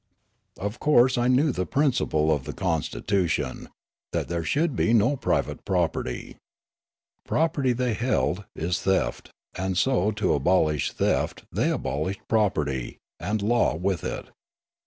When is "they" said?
7.71-7.93, 11.51-11.67